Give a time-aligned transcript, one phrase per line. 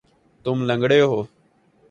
[0.45, 1.17] تم لنگڑے ہو